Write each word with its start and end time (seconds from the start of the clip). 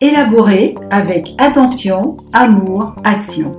Élaboré 0.00 0.76
avec 0.92 1.34
attention, 1.38 2.18
amour, 2.32 2.94
action. 3.02 3.50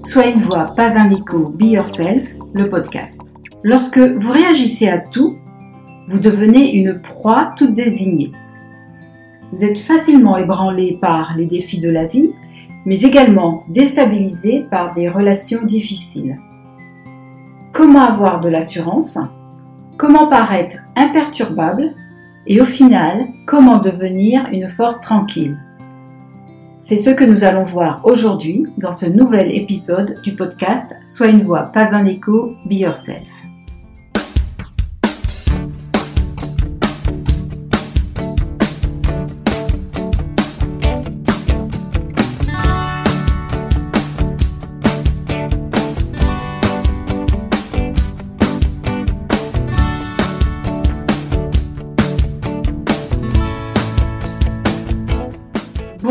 Sois 0.00 0.26
une 0.26 0.40
voix, 0.40 0.64
pas 0.64 0.98
un 0.98 1.08
écho, 1.12 1.44
Be 1.52 1.66
Yourself, 1.66 2.30
le 2.52 2.68
podcast. 2.68 3.22
Lorsque 3.62 3.98
vous 3.98 4.32
réagissez 4.32 4.88
à 4.88 4.98
tout, 4.98 5.38
vous 6.08 6.18
devenez 6.18 6.74
une 6.74 7.00
proie 7.00 7.52
toute 7.56 7.74
désignée. 7.74 8.32
Vous 9.52 9.62
êtes 9.62 9.78
facilement 9.78 10.36
ébranlé 10.36 10.98
par 11.00 11.36
les 11.36 11.46
défis 11.46 11.78
de 11.78 11.90
la 11.90 12.06
vie, 12.06 12.30
mais 12.84 13.00
également 13.02 13.62
déstabilisé 13.68 14.66
par 14.72 14.94
des 14.94 15.08
relations 15.08 15.64
difficiles. 15.64 16.40
Comment 17.72 18.02
avoir 18.02 18.40
de 18.40 18.48
l'assurance? 18.48 19.16
Comment 19.96 20.26
paraître 20.26 20.78
imperturbable? 20.96 21.94
Et 22.48 22.60
au 22.60 22.64
final, 22.64 23.28
comment 23.46 23.78
devenir 23.78 24.48
une 24.50 24.66
force 24.66 25.00
tranquille? 25.00 25.56
C'est 26.80 26.98
ce 26.98 27.10
que 27.10 27.24
nous 27.24 27.44
allons 27.44 27.64
voir 27.64 28.00
aujourd'hui 28.04 28.64
dans 28.78 28.92
ce 28.92 29.06
nouvel 29.06 29.50
épisode 29.50 30.14
du 30.22 30.34
podcast 30.36 30.94
Sois 31.04 31.28
une 31.28 31.42
voix, 31.42 31.64
pas 31.64 31.94
un 31.94 32.06
écho, 32.06 32.54
be 32.66 32.74
yourself. 32.74 33.37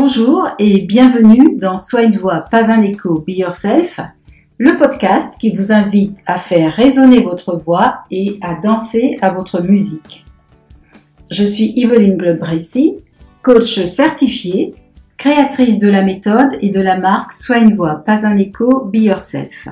Bonjour 0.08 0.48
et 0.58 0.80
bienvenue 0.80 1.58
dans 1.58 1.76
Sois 1.76 2.04
une 2.04 2.16
voix, 2.16 2.46
pas 2.50 2.72
un 2.72 2.80
écho, 2.80 3.22
Be 3.28 3.32
Yourself, 3.32 4.00
le 4.56 4.78
podcast 4.78 5.34
qui 5.38 5.50
vous 5.50 5.70
invite 5.70 6.16
à 6.24 6.38
faire 6.38 6.72
résonner 6.72 7.22
votre 7.22 7.56
voix 7.56 8.04
et 8.10 8.38
à 8.40 8.54
danser 8.54 9.18
à 9.20 9.28
votre 9.28 9.60
musique. 9.60 10.24
Je 11.30 11.44
suis 11.44 11.78
Evelyn 11.78 12.16
Blood-Bracy, 12.16 13.00
coach 13.42 13.84
certifiée, 13.84 14.74
créatrice 15.18 15.78
de 15.78 15.88
la 15.88 16.00
méthode 16.00 16.56
et 16.62 16.70
de 16.70 16.80
la 16.80 16.98
marque 16.98 17.32
Sois 17.32 17.58
une 17.58 17.74
voix, 17.74 17.96
pas 17.96 18.26
un 18.26 18.38
écho, 18.38 18.86
Be 18.86 19.00
Yourself. 19.00 19.68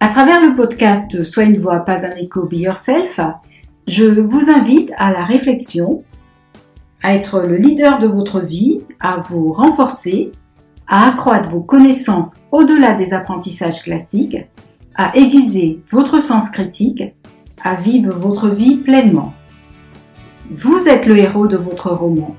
À 0.00 0.08
travers 0.08 0.40
le 0.44 0.52
podcast 0.56 1.22
Sois 1.22 1.44
une 1.44 1.58
voix, 1.58 1.78
pas 1.84 2.04
un 2.04 2.16
écho, 2.16 2.48
Be 2.48 2.54
Yourself, 2.54 3.20
je 3.86 4.20
vous 4.20 4.50
invite 4.50 4.90
à 4.96 5.12
la 5.12 5.24
réflexion 5.24 6.02
à 7.04 7.14
être 7.14 7.40
le 7.40 7.56
leader 7.56 7.98
de 7.98 8.06
votre 8.06 8.40
vie, 8.40 8.80
à 8.98 9.18
vous 9.18 9.52
renforcer, 9.52 10.32
à 10.88 11.06
accroître 11.10 11.50
vos 11.50 11.60
connaissances 11.60 12.40
au-delà 12.50 12.94
des 12.94 13.12
apprentissages 13.12 13.82
classiques, 13.82 14.38
à 14.94 15.14
aiguiser 15.14 15.80
votre 15.90 16.18
sens 16.18 16.48
critique, 16.48 17.02
à 17.62 17.74
vivre 17.74 18.14
votre 18.14 18.48
vie 18.48 18.76
pleinement. 18.76 19.34
Vous 20.50 20.88
êtes 20.88 21.04
le 21.04 21.18
héros 21.18 21.46
de 21.46 21.58
votre 21.58 21.90
roman. 21.90 22.34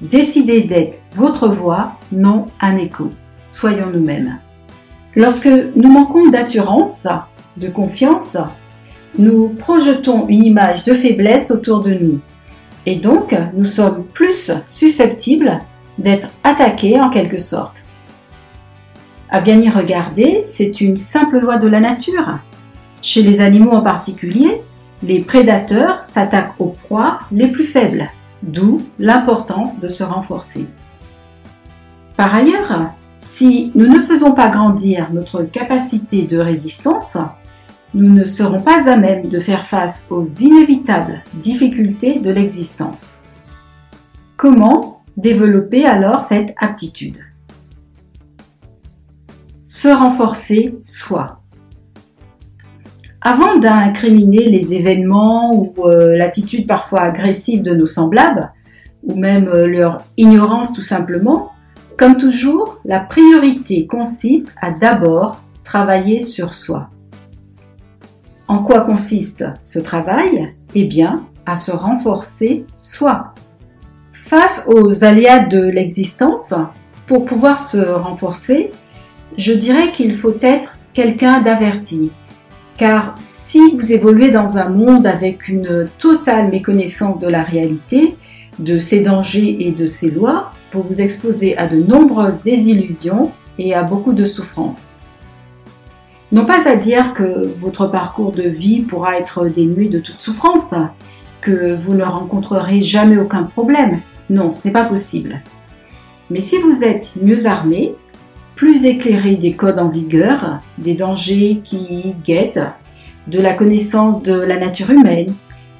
Décidez 0.00 0.62
d'être 0.62 0.98
votre 1.12 1.46
voix, 1.46 1.92
non 2.10 2.46
un 2.60 2.74
écho. 2.74 3.10
Soyons 3.46 3.90
nous-mêmes. 3.92 4.40
Lorsque 5.14 5.50
nous 5.76 5.88
manquons 5.88 6.30
d'assurance, 6.30 7.06
de 7.56 7.68
confiance, 7.68 8.36
nous 9.16 9.50
projetons 9.50 10.26
une 10.26 10.42
image 10.42 10.82
de 10.82 10.94
faiblesse 10.94 11.52
autour 11.52 11.80
de 11.80 11.94
nous 11.94 12.18
et 12.90 12.96
donc, 12.96 13.36
nous 13.52 13.66
sommes 13.66 14.04
plus 14.14 14.50
susceptibles 14.66 15.60
d'être 15.98 16.30
attaqués 16.42 16.98
en 16.98 17.10
quelque 17.10 17.38
sorte. 17.38 17.84
À 19.28 19.42
bien 19.42 19.60
y 19.60 19.68
regarder, 19.68 20.40
c'est 20.40 20.80
une 20.80 20.96
simple 20.96 21.38
loi 21.38 21.58
de 21.58 21.68
la 21.68 21.80
nature. 21.80 22.38
Chez 23.02 23.22
les 23.22 23.42
animaux 23.42 23.72
en 23.72 23.82
particulier, 23.82 24.62
les 25.02 25.20
prédateurs 25.20 26.00
s'attaquent 26.04 26.58
aux 26.58 26.70
proies 26.70 27.18
les 27.30 27.48
plus 27.48 27.64
faibles, 27.64 28.08
d'où 28.42 28.80
l'importance 28.98 29.78
de 29.80 29.90
se 29.90 30.02
renforcer. 30.02 30.64
Par 32.16 32.34
ailleurs, 32.34 32.92
si 33.18 33.70
nous 33.74 33.86
ne 33.86 34.00
faisons 34.00 34.32
pas 34.32 34.48
grandir 34.48 35.08
notre 35.12 35.42
capacité 35.42 36.22
de 36.22 36.38
résistance, 36.38 37.18
nous 37.94 38.12
ne 38.12 38.24
serons 38.24 38.60
pas 38.60 38.90
à 38.90 38.96
même 38.96 39.28
de 39.28 39.38
faire 39.38 39.64
face 39.64 40.06
aux 40.10 40.24
inévitables 40.24 41.22
difficultés 41.34 42.18
de 42.18 42.30
l'existence. 42.30 43.18
Comment 44.36 45.02
développer 45.16 45.84
alors 45.86 46.22
cette 46.22 46.54
aptitude? 46.58 47.18
Se 49.64 49.88
renforcer 49.88 50.78
soi. 50.82 51.40
Avant 53.20 53.56
d'incriminer 53.58 54.48
les 54.48 54.74
événements 54.74 55.52
ou 55.54 55.74
euh, 55.84 56.16
l'attitude 56.16 56.66
parfois 56.66 57.00
agressive 57.00 57.62
de 57.62 57.74
nos 57.74 57.86
semblables, 57.86 58.52
ou 59.02 59.16
même 59.16 59.48
euh, 59.48 59.66
leur 59.66 60.02
ignorance 60.16 60.72
tout 60.72 60.82
simplement, 60.82 61.52
comme 61.96 62.16
toujours, 62.16 62.78
la 62.84 63.00
priorité 63.00 63.86
consiste 63.86 64.54
à 64.62 64.70
d'abord 64.70 65.42
travailler 65.64 66.22
sur 66.22 66.54
soi. 66.54 66.90
En 68.48 68.62
quoi 68.62 68.80
consiste 68.80 69.44
ce 69.60 69.78
travail? 69.78 70.54
Eh 70.74 70.84
bien, 70.84 71.26
à 71.44 71.56
se 71.56 71.70
renforcer 71.70 72.64
soi. 72.76 73.34
Face 74.14 74.64
aux 74.66 75.04
aléas 75.04 75.40
de 75.40 75.60
l'existence, 75.60 76.54
pour 77.06 77.26
pouvoir 77.26 77.62
se 77.62 77.76
renforcer, 77.76 78.70
je 79.36 79.52
dirais 79.52 79.92
qu'il 79.92 80.14
faut 80.14 80.34
être 80.40 80.78
quelqu'un 80.94 81.42
d'averti. 81.42 82.10
Car 82.78 83.14
si 83.18 83.60
vous 83.74 83.92
évoluez 83.92 84.30
dans 84.30 84.56
un 84.56 84.70
monde 84.70 85.06
avec 85.06 85.48
une 85.48 85.86
totale 85.98 86.50
méconnaissance 86.50 87.18
de 87.18 87.28
la 87.28 87.42
réalité, 87.42 88.10
de 88.58 88.78
ses 88.78 89.00
dangers 89.00 89.56
et 89.60 89.72
de 89.72 89.86
ses 89.86 90.10
lois, 90.10 90.52
vous 90.72 90.82
vous 90.82 91.00
exposez 91.02 91.56
à 91.58 91.66
de 91.66 91.76
nombreuses 91.76 92.42
désillusions 92.42 93.30
et 93.58 93.74
à 93.74 93.82
beaucoup 93.82 94.14
de 94.14 94.24
souffrances. 94.24 94.97
Non 96.30 96.44
pas 96.44 96.68
à 96.68 96.76
dire 96.76 97.14
que 97.14 97.46
votre 97.54 97.86
parcours 97.86 98.32
de 98.32 98.42
vie 98.42 98.80
pourra 98.80 99.18
être 99.18 99.46
dénué 99.46 99.88
de 99.88 99.98
toute 99.98 100.20
souffrance, 100.20 100.74
que 101.40 101.74
vous 101.74 101.94
ne 101.94 102.04
rencontrerez 102.04 102.80
jamais 102.80 103.16
aucun 103.16 103.44
problème. 103.44 104.00
Non, 104.28 104.50
ce 104.50 104.66
n'est 104.66 104.72
pas 104.72 104.84
possible. 104.84 105.40
Mais 106.30 106.40
si 106.40 106.58
vous 106.58 106.84
êtes 106.84 107.08
mieux 107.20 107.46
armé, 107.46 107.94
plus 108.56 108.84
éclairé 108.84 109.36
des 109.36 109.54
codes 109.54 109.78
en 109.78 109.88
vigueur, 109.88 110.60
des 110.76 110.94
dangers 110.94 111.60
qui 111.64 112.14
guettent, 112.24 112.60
de 113.26 113.40
la 113.40 113.54
connaissance 113.54 114.22
de 114.22 114.32
la 114.32 114.58
nature 114.58 114.90
humaine, 114.90 115.34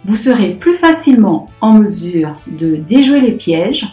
vous 0.05 0.17
serez 0.17 0.51
plus 0.51 0.75
facilement 0.75 1.51
en 1.61 1.73
mesure 1.73 2.39
de 2.47 2.77
déjouer 2.77 3.21
les 3.21 3.33
pièges, 3.33 3.93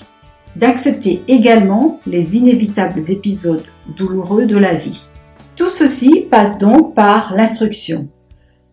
d'accepter 0.56 1.22
également 1.28 2.00
les 2.06 2.38
inévitables 2.38 3.02
épisodes 3.10 3.66
douloureux 3.98 4.46
de 4.46 4.58
la 4.58 4.74
vie. 4.76 5.08
Tout 5.56 5.70
ceci 5.70 6.28
passe 6.30 6.58
donc 6.60 6.94
par 6.94 7.34
l'instruction. 7.34 8.08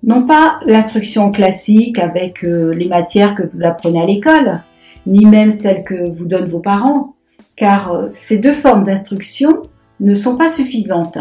Non 0.03 0.27
pas 0.27 0.59
l'instruction 0.67 1.31
classique 1.31 1.99
avec 2.01 2.45
euh, 2.45 2.75
les 2.75 2.89
matières 2.89 3.37
que 3.37 3.45
vous 3.45 3.63
apprenez 3.63 4.03
à 4.03 4.07
l'école, 4.07 4.63
ni 5.07 5.25
même 5.25 5.53
celles 5.53 5.85
que 5.85 6.11
vous 6.11 6.27
donnent 6.27 6.49
vos 6.49 6.59
parents, 6.59 7.15
car 7.55 7.93
euh, 7.93 8.09
ces 8.11 8.39
deux 8.39 8.53
formes 8.53 8.83
d'instruction 8.83 9.63
ne 10.01 10.15
sont 10.15 10.37
pas 10.37 10.49
suffisantes 10.49 11.19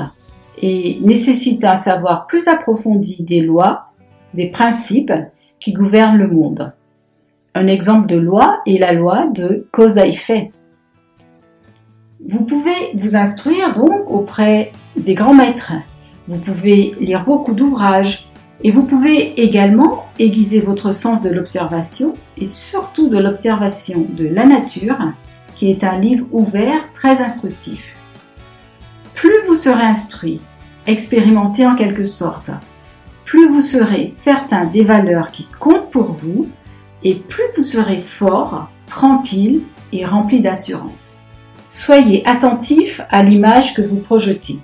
et 0.64 1.00
nécessitent 1.02 1.64
un 1.64 1.76
savoir 1.76 2.26
plus 2.26 2.48
approfondi 2.48 3.22
des 3.22 3.42
lois, 3.42 3.92
des 4.34 4.48
principes 4.48 5.14
qui 5.60 5.74
gouvernent 5.74 6.18
le 6.18 6.28
monde. 6.28 6.74
Un 7.54 7.68
exemple 7.68 8.08
de 8.08 8.16
loi 8.18 8.62
est 8.66 8.80
la 8.80 8.94
loi 8.94 9.28
de 9.28 9.68
cause 9.72 10.00
à 10.00 10.08
effet. 10.08 10.52
Vous 12.27 12.45
pouvez 12.45 12.91
vous 12.94 13.15
instruire 13.15 13.73
donc 13.73 14.12
auprès 14.12 14.71
des 14.95 15.15
grands 15.15 15.33
maîtres. 15.33 15.73
Vous 16.27 16.39
pouvez 16.39 16.94
lire 17.00 17.23
beaucoup 17.23 17.53
d'ouvrages 17.53 18.29
et 18.63 18.69
vous 18.69 18.83
pouvez 18.83 19.41
également 19.41 20.06
aiguiser 20.19 20.59
votre 20.59 20.91
sens 20.91 21.23
de 21.23 21.29
l'observation 21.29 22.13
et 22.38 22.45
surtout 22.45 23.07
de 23.07 23.18
l'observation 23.18 24.06
de 24.07 24.25
la 24.27 24.45
nature, 24.45 25.00
qui 25.56 25.71
est 25.71 25.83
un 25.83 25.97
livre 25.97 26.27
ouvert 26.31 26.94
très 26.94 27.21
instructif. 27.21 27.95
Plus 29.15 29.44
vous 29.47 29.56
serez 29.56 29.83
instruit, 29.83 30.41
expérimenté 30.85 31.65
en 31.65 31.75
quelque 31.75 32.06
sorte, 32.06 32.51
plus 33.25 33.50
vous 33.50 33.62
serez 33.62 34.06
certain 34.06 34.65
des 34.65 34.83
valeurs 34.83 35.31
qui 35.31 35.47
comptent 35.59 35.89
pour 35.89 36.12
vous 36.12 36.47
et 37.03 37.15
plus 37.15 37.45
vous 37.57 37.63
serez 37.63 38.00
fort, 38.00 38.69
tranquille 38.85 39.62
et 39.91 40.06
rempli 40.06 40.39
d'assurance. 40.39 41.23
Soyez 41.73 42.21
attentif 42.27 43.00
à 43.09 43.23
l'image 43.23 43.73
que 43.73 43.81
vous 43.81 44.01
projetez. 44.01 44.59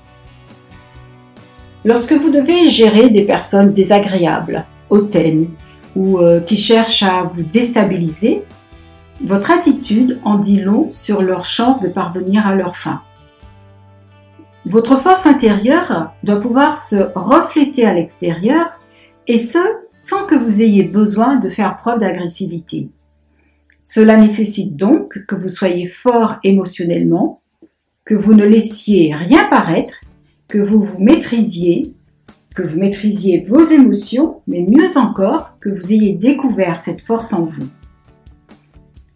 Lorsque 1.86 2.12
vous 2.12 2.32
devez 2.32 2.68
gérer 2.68 3.10
des 3.10 3.24
personnes 3.24 3.70
désagréables, 3.70 4.66
hautaines 4.90 5.48
ou 5.96 6.18
euh, 6.20 6.42
qui 6.42 6.58
cherchent 6.58 7.04
à 7.04 7.24
vous 7.24 7.44
déstabiliser, 7.44 8.44
Votre 9.22 9.52
attitude 9.52 10.20
en 10.26 10.38
dit 10.38 10.60
long 10.60 10.90
sur 10.90 11.22
leur 11.22 11.46
chance 11.46 11.80
de 11.80 11.88
parvenir 11.88 12.46
à 12.46 12.54
leur 12.54 12.76
fin. 12.76 13.02
Votre 14.66 14.98
force 14.98 15.26
intérieure 15.26 16.12
doit 16.24 16.42
pouvoir 16.42 16.76
se 16.76 16.98
refléter 17.16 17.86
à 17.86 17.94
l'extérieur 17.94 18.66
et 19.28 19.38
ce, 19.38 19.60
sans 19.94 20.26
que 20.26 20.36
vous 20.36 20.62
ayez 20.62 20.84
besoin 20.84 21.38
de 21.38 21.48
faire 21.48 21.78
preuve 21.78 22.00
d'agressivité. 22.00 22.90
Cela 23.90 24.18
nécessite 24.18 24.76
donc 24.76 25.26
que 25.26 25.34
vous 25.34 25.48
soyez 25.48 25.86
fort 25.86 26.40
émotionnellement, 26.44 27.40
que 28.04 28.16
vous 28.16 28.34
ne 28.34 28.44
laissiez 28.44 29.16
rien 29.16 29.48
paraître, 29.50 30.02
que 30.50 30.58
vous 30.58 30.82
vous 30.82 31.00
maîtrisiez, 31.00 31.94
que 32.54 32.64
vous 32.64 32.80
maîtrisiez 32.80 33.46
vos 33.48 33.64
émotions, 33.64 34.42
mais 34.46 34.62
mieux 34.68 34.98
encore, 34.98 35.58
que 35.62 35.70
vous 35.70 35.94
ayez 35.94 36.12
découvert 36.12 36.82
cette 36.82 37.02
force 37.02 37.32
en 37.32 37.46
vous. 37.46 37.68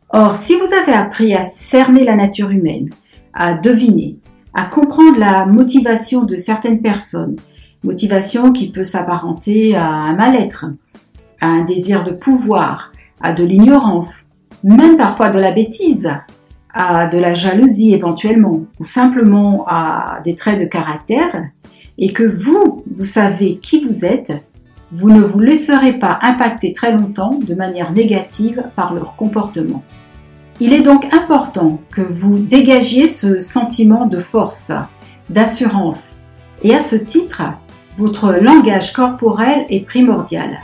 Or, 0.10 0.38
si 0.38 0.56
vous 0.56 0.74
avez 0.74 0.94
appris 0.94 1.34
à 1.34 1.44
cerner 1.44 2.04
la 2.04 2.16
nature 2.16 2.52
humaine, 2.52 2.92
à 3.34 3.54
deviner, 3.54 4.20
à 4.54 4.64
comprendre 4.68 5.20
la 5.20 5.46
motivation 5.46 6.24
de 6.24 6.38
certaines 6.38 6.82
personnes, 6.82 7.36
motivation 7.84 8.54
qui 8.54 8.72
peut 8.72 8.84
s'apparenter 8.84 9.76
à 9.76 9.86
un 9.86 10.16
mal-être, 10.16 10.68
à 11.42 11.48
un 11.48 11.66
désir 11.66 12.06
de 12.06 12.12
pouvoir, 12.12 12.94
à 13.20 13.34
de 13.34 13.44
l'ignorance, 13.44 14.31
même 14.64 14.98
parfois 14.98 15.30
de 15.30 15.40
la 15.40 15.52
bêtise, 15.52 16.10
à 16.74 17.08
de 17.08 17.18
la 17.18 17.34
jalousie 17.34 17.94
éventuellement, 17.94 18.62
ou 18.80 18.86
simplement 18.86 19.66
à 19.68 20.20
des 20.24 20.36
traits 20.36 20.60
de 20.60 20.66
caractère, 20.66 21.50
et 21.98 22.12
que 22.14 22.24
vous, 22.24 22.84
vous 22.96 23.06
savez 23.06 23.58
qui 23.58 23.84
vous 23.84 24.06
êtes, 24.06 24.34
vous 24.92 25.10
ne 25.10 25.22
vous 25.22 25.40
laisserez 25.40 25.94
pas 25.94 26.20
impacter 26.22 26.74
très 26.74 26.92
longtemps 26.92 27.40
de 27.42 27.56
manière 27.56 27.92
négative 27.92 28.64
par 28.76 28.94
leur 28.94 29.16
comportement. 29.16 29.84
Il 30.60 30.74
est 30.74 30.82
donc 30.82 31.12
important 31.14 31.80
que 31.92 32.02
vous 32.02 32.38
dégagiez 32.38 33.08
ce 33.08 33.40
sentiment 33.40 34.06
de 34.06 34.20
force, 34.20 34.72
d'assurance, 35.30 36.18
et 36.64 36.76
à 36.76 36.82
ce 36.82 36.96
titre, 36.96 37.42
votre 37.98 38.34
langage 38.34 38.94
corporel 38.94 39.66
est 39.70 39.86
primordial. 39.86 40.60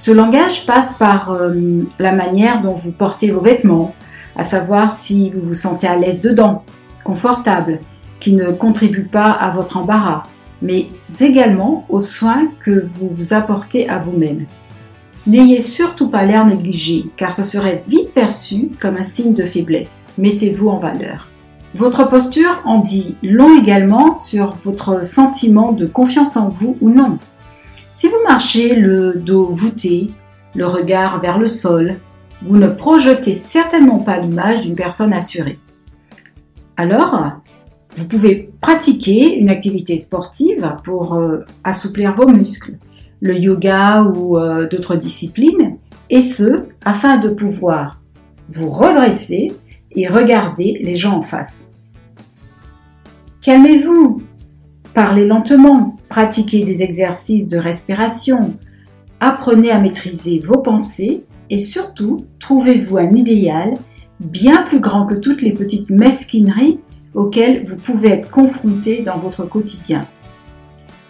Ce 0.00 0.10
langage 0.10 0.64
passe 0.64 0.94
par 0.94 1.30
euh, 1.30 1.52
la 1.98 2.12
manière 2.12 2.62
dont 2.62 2.72
vous 2.72 2.90
portez 2.90 3.30
vos 3.30 3.42
vêtements, 3.42 3.94
à 4.34 4.44
savoir 4.44 4.90
si 4.90 5.28
vous 5.28 5.42
vous 5.42 5.52
sentez 5.52 5.86
à 5.86 5.96
l'aise 5.96 6.22
dedans, 6.22 6.64
confortable, 7.04 7.80
qui 8.18 8.32
ne 8.32 8.50
contribue 8.50 9.04
pas 9.04 9.30
à 9.30 9.50
votre 9.50 9.76
embarras, 9.76 10.22
mais 10.62 10.86
également 11.20 11.84
aux 11.90 12.00
soins 12.00 12.48
que 12.60 12.82
vous 12.82 13.10
vous 13.10 13.34
apportez 13.34 13.90
à 13.90 13.98
vous-même. 13.98 14.46
N'ayez 15.26 15.60
surtout 15.60 16.08
pas 16.08 16.24
l'air 16.24 16.46
négligé, 16.46 17.10
car 17.18 17.30
ce 17.30 17.42
serait 17.42 17.84
vite 17.86 18.14
perçu 18.14 18.70
comme 18.80 18.96
un 18.96 19.02
signe 19.02 19.34
de 19.34 19.44
faiblesse. 19.44 20.06
Mettez-vous 20.16 20.70
en 20.70 20.78
valeur. 20.78 21.28
Votre 21.74 22.08
posture 22.08 22.62
en 22.64 22.78
dit 22.78 23.16
long 23.22 23.60
également 23.60 24.12
sur 24.12 24.56
votre 24.62 25.04
sentiment 25.04 25.72
de 25.72 25.84
confiance 25.84 26.38
en 26.38 26.48
vous 26.48 26.78
ou 26.80 26.88
non. 26.88 27.18
Si 27.92 28.06
vous 28.08 28.22
marchez 28.24 28.74
le 28.76 29.14
dos 29.14 29.46
voûté, 29.46 30.10
le 30.54 30.66
regard 30.66 31.20
vers 31.20 31.38
le 31.38 31.46
sol, 31.46 31.96
vous 32.42 32.56
ne 32.56 32.68
projetez 32.68 33.34
certainement 33.34 33.98
pas 33.98 34.18
l'image 34.18 34.62
d'une 34.62 34.76
personne 34.76 35.12
assurée. 35.12 35.58
Alors, 36.76 37.40
vous 37.96 38.06
pouvez 38.06 38.50
pratiquer 38.60 39.34
une 39.36 39.50
activité 39.50 39.98
sportive 39.98 40.76
pour 40.84 41.14
euh, 41.14 41.44
assouplir 41.64 42.14
vos 42.14 42.28
muscles, 42.28 42.78
le 43.20 43.36
yoga 43.36 44.04
ou 44.04 44.38
euh, 44.38 44.68
d'autres 44.68 44.96
disciplines, 44.96 45.76
et 46.08 46.20
ce, 46.20 46.64
afin 46.84 47.18
de 47.18 47.28
pouvoir 47.28 48.00
vous 48.48 48.70
redresser 48.70 49.52
et 49.92 50.08
regarder 50.08 50.78
les 50.80 50.94
gens 50.94 51.18
en 51.18 51.22
face. 51.22 51.74
Calmez-vous, 53.42 54.22
parlez 54.94 55.26
lentement, 55.26 55.96
pratiquez 56.08 56.64
des 56.64 56.82
exercices 56.82 57.46
de 57.46 57.58
respiration, 57.58 58.56
apprenez 59.20 59.70
à 59.70 59.78
maîtriser 59.78 60.40
vos 60.40 60.58
pensées 60.58 61.24
et 61.50 61.58
surtout 61.58 62.26
trouvez-vous 62.38 62.98
un 62.98 63.14
idéal 63.14 63.72
bien 64.20 64.62
plus 64.62 64.80
grand 64.80 65.06
que 65.06 65.14
toutes 65.14 65.42
les 65.42 65.52
petites 65.52 65.90
mesquineries 65.90 66.80
auxquelles 67.14 67.64
vous 67.64 67.76
pouvez 67.76 68.10
être 68.10 68.30
confronté 68.30 69.02
dans 69.02 69.18
votre 69.18 69.44
quotidien. 69.44 70.02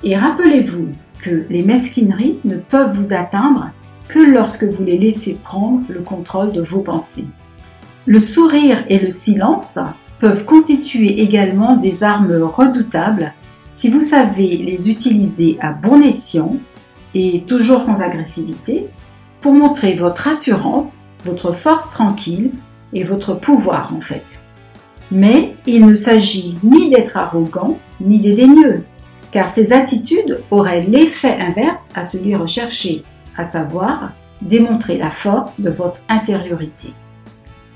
Et 0.02 0.16
rappelez-vous 0.16 0.88
que 1.20 1.44
les 1.50 1.62
mesquineries 1.62 2.38
ne 2.44 2.56
peuvent 2.56 2.96
vous 2.96 3.12
atteindre 3.12 3.70
que 4.08 4.18
lorsque 4.18 4.64
vous 4.64 4.82
les 4.82 4.98
laissez 4.98 5.34
prendre 5.34 5.82
le 5.88 6.00
contrôle 6.00 6.52
de 6.52 6.62
vos 6.62 6.80
pensées. 6.80 7.26
Le 8.06 8.18
sourire 8.18 8.84
et 8.88 8.98
le 8.98 9.10
silence 9.10 9.78
peuvent 10.18 10.44
constituer 10.44 11.20
également 11.20 11.76
des 11.76 12.02
armes 12.02 12.42
redoutables 12.42 13.34
si 13.70 13.88
vous 13.88 14.00
savez 14.00 14.56
les 14.56 14.90
utiliser 14.90 15.56
à 15.60 15.70
bon 15.72 16.02
escient 16.02 16.56
et 17.14 17.42
toujours 17.46 17.82
sans 17.82 18.00
agressivité 18.00 18.88
pour 19.40 19.52
montrer 19.52 19.94
votre 19.94 20.28
assurance, 20.28 21.04
votre 21.24 21.52
force 21.52 21.90
tranquille 21.90 22.50
et 22.92 23.04
votre 23.04 23.34
pouvoir 23.34 23.94
en 23.96 24.00
fait. 24.00 24.42
Mais 25.12 25.54
il 25.66 25.86
ne 25.86 25.94
s'agit 25.94 26.58
ni 26.62 26.90
d'être 26.90 27.16
arrogant 27.16 27.78
ni 28.00 28.18
dédaigneux, 28.18 28.84
car 29.30 29.48
ces 29.48 29.72
attitudes 29.72 30.40
auraient 30.50 30.82
l'effet 30.82 31.36
inverse 31.38 31.90
à 31.94 32.04
celui 32.04 32.34
recherché, 32.34 33.04
à 33.36 33.44
savoir 33.44 34.12
démontrer 34.42 34.96
la 34.96 35.10
force 35.10 35.60
de 35.60 35.70
votre 35.70 36.00
intériorité. 36.08 36.92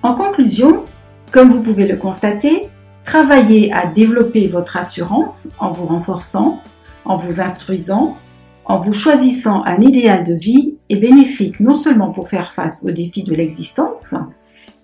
En 0.02 0.14
conclusion, 0.14 0.84
comme 1.30 1.50
vous 1.50 1.62
pouvez 1.62 1.86
le 1.86 1.96
constater, 1.96 2.68
Travaillez 3.04 3.70
à 3.72 3.86
développer 3.86 4.48
votre 4.48 4.78
assurance 4.78 5.50
en 5.58 5.70
vous 5.70 5.86
renforçant, 5.86 6.60
en 7.04 7.16
vous 7.16 7.40
instruisant, 7.40 8.16
en 8.64 8.78
vous 8.78 8.94
choisissant 8.94 9.62
un 9.64 9.80
idéal 9.82 10.24
de 10.24 10.32
vie 10.32 10.76
est 10.88 10.96
bénéfique 10.96 11.60
non 11.60 11.74
seulement 11.74 12.12
pour 12.12 12.28
faire 12.28 12.52
face 12.52 12.82
aux 12.84 12.90
défis 12.90 13.22
de 13.22 13.34
l'existence, 13.34 14.14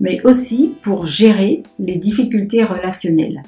mais 0.01 0.21
aussi 0.25 0.75
pour 0.83 1.07
gérer 1.07 1.63
les 1.79 1.97
difficultés 1.97 2.63
relationnelles. 2.63 3.43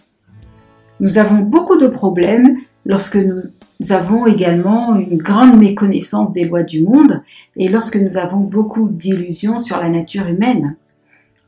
Nous 1.01 1.19
avons 1.19 1.39
beaucoup 1.39 1.77
de 1.77 1.87
problèmes 1.87 2.57
lorsque 2.87 3.17
nous 3.19 3.93
avons 3.93 4.27
également 4.27 4.97
une 4.97 5.19
grande 5.19 5.59
méconnaissance 5.59 6.33
des 6.33 6.47
lois 6.47 6.63
du 6.63 6.83
monde 6.83 7.21
et 7.57 7.69
lorsque 7.69 7.97
nous 7.97 8.17
avons 8.17 8.41
beaucoup 8.41 8.89
d'illusions 8.89 9.59
sur 9.59 9.79
la 9.79 9.91
nature 9.91 10.27
humaine. 10.27 10.77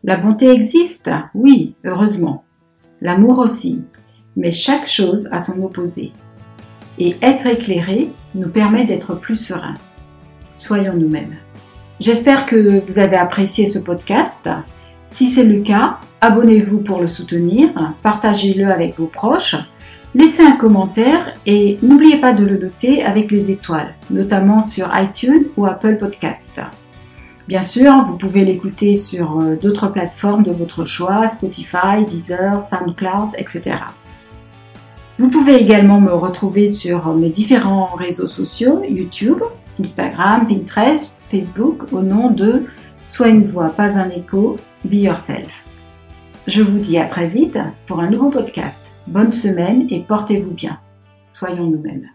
La 0.02 0.16
bonté 0.16 0.50
existe, 0.50 1.10
oui, 1.34 1.74
heureusement 1.84 2.44
l'amour 3.00 3.38
aussi, 3.38 3.82
mais 4.36 4.50
chaque 4.50 4.86
chose 4.86 5.28
a 5.32 5.40
son 5.40 5.62
opposé. 5.62 6.12
Et 6.98 7.16
être 7.22 7.46
éclairé 7.46 8.08
nous 8.34 8.48
permet 8.48 8.84
d'être 8.84 9.14
plus 9.14 9.36
serein. 9.36 9.74
Soyons 10.54 10.94
nous-mêmes. 10.94 11.34
J'espère 12.00 12.46
que 12.46 12.82
vous 12.86 12.98
avez 12.98 13.16
apprécié 13.16 13.66
ce 13.66 13.78
podcast. 13.78 14.48
Si 15.06 15.28
c'est 15.28 15.44
le 15.44 15.60
cas, 15.60 15.98
abonnez-vous 16.20 16.80
pour 16.80 17.00
le 17.00 17.06
soutenir, 17.06 17.70
partagez-le 18.02 18.66
avec 18.66 18.98
vos 18.98 19.06
proches, 19.06 19.56
laissez 20.14 20.42
un 20.42 20.56
commentaire 20.56 21.34
et 21.46 21.78
n'oubliez 21.82 22.18
pas 22.18 22.32
de 22.32 22.44
le 22.44 22.58
noter 22.58 23.04
avec 23.04 23.30
les 23.30 23.50
étoiles, 23.50 23.94
notamment 24.10 24.62
sur 24.62 24.90
iTunes 24.96 25.44
ou 25.56 25.66
Apple 25.66 25.98
Podcast. 25.98 26.60
Bien 27.46 27.62
sûr, 27.62 28.02
vous 28.02 28.16
pouvez 28.16 28.44
l'écouter 28.44 28.96
sur 28.96 29.40
euh, 29.40 29.56
d'autres 29.56 29.88
plateformes 29.88 30.42
de 30.42 30.50
votre 30.50 30.84
choix, 30.84 31.28
Spotify, 31.28 32.04
Deezer, 32.06 32.60
SoundCloud, 32.60 33.30
etc. 33.36 33.76
Vous 35.18 35.28
pouvez 35.28 35.56
également 35.56 36.00
me 36.00 36.12
retrouver 36.12 36.68
sur 36.68 37.14
mes 37.14 37.28
différents 37.28 37.94
réseaux 37.96 38.26
sociaux, 38.26 38.82
YouTube, 38.88 39.42
Instagram, 39.78 40.46
Pinterest, 40.48 41.20
Facebook, 41.28 41.92
au 41.92 42.00
nom 42.00 42.30
de 42.30 42.64
Sois 43.04 43.28
une 43.28 43.44
voix, 43.44 43.68
pas 43.68 43.98
un 43.98 44.08
écho, 44.08 44.56
Be 44.84 44.94
Yourself. 44.94 45.62
Je 46.46 46.62
vous 46.62 46.78
dis 46.78 46.96
à 46.96 47.04
très 47.04 47.28
vite 47.28 47.58
pour 47.86 48.00
un 48.00 48.08
nouveau 48.08 48.30
podcast. 48.30 48.90
Bonne 49.06 49.32
semaine 49.32 49.86
et 49.90 50.00
portez-vous 50.00 50.52
bien. 50.52 50.78
Soyons 51.26 51.66
nous-mêmes. 51.66 52.08